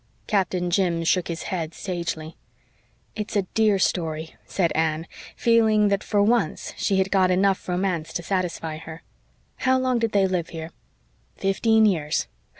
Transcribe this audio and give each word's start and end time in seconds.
Captain 0.25 0.71
Jim 0.71 1.03
shook 1.03 1.27
his 1.27 1.43
head 1.43 1.75
sagely. 1.75 2.35
"It's 3.15 3.35
a 3.35 3.43
dear 3.53 3.77
story," 3.77 4.35
said 4.47 4.71
Anne, 4.71 5.05
feeling 5.35 5.89
that 5.89 6.03
for 6.03 6.23
once 6.23 6.73
she 6.75 6.97
had 6.97 7.11
got 7.11 7.29
enough 7.29 7.69
romance 7.69 8.11
to 8.13 8.23
satisfy 8.23 8.77
her. 8.77 9.03
"How 9.57 9.77
long 9.77 9.99
did 9.99 10.11
they 10.13 10.25
live 10.25 10.49
here?" 10.49 10.71
"Fifteen 11.35 11.85
years. 11.85 12.25